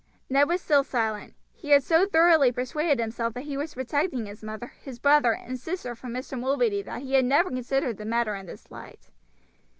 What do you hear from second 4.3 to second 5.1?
mother, his